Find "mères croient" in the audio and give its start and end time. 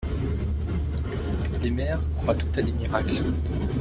1.69-2.33